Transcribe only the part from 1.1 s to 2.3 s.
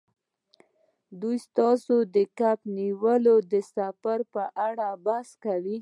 دوی ستاسو د